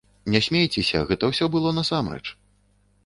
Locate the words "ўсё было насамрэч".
1.33-2.23